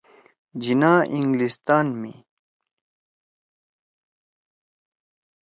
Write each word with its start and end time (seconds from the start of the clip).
جناح 0.63 1.01
انگلستان 1.17 1.85
می 2.01 2.15